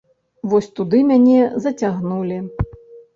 Вось 0.53 0.69
туды 0.79 1.01
мяне 1.09 1.35
зацягнулі. 1.65 2.39